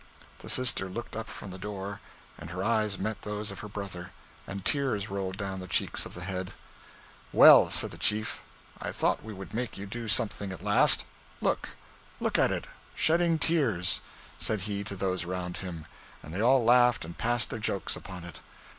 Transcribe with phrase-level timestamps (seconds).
[0.39, 1.99] The sister looked up from the door,
[2.35, 4.09] and her eyes met those of her brother,
[4.47, 6.53] and tears rolled down the cheeks of the head.
[7.31, 8.41] 'Well,' said the chief,
[8.81, 11.05] 'I thought we would make you do something at last.
[11.39, 11.77] Look!
[12.19, 14.01] look at it shedding tears,'
[14.39, 15.85] said he to those around him;
[16.23, 18.39] and they all laughed and passed their jokes upon it.